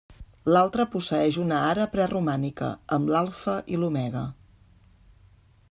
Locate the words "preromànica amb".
1.91-3.13